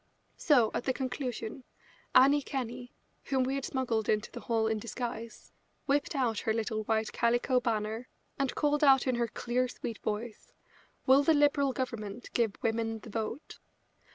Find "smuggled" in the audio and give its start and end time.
3.65-4.09